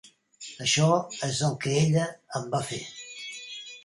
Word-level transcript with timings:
Això 0.67 0.85
és 1.27 1.41
el 1.49 1.53
que 1.65 1.75
ella 1.81 2.05
em 2.39 2.47
va 2.55 2.63
fer. 2.71 2.81